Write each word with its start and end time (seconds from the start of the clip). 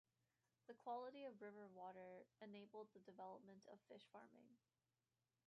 The 0.65 0.73
quality 0.73 1.25
of 1.25 1.43
river 1.43 1.67
water 1.67 2.25
enabled 2.41 2.87
the 2.91 3.01
development 3.01 3.67
of 3.71 3.79
fish 3.87 4.07
farming. 4.11 4.57